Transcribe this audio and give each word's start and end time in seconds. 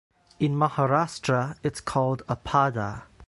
In 0.39 0.55
Maharashtra 0.55 1.57
it's 1.61 1.79
called 1.79 2.23
a 2.27 2.35
"pada". 2.35 3.03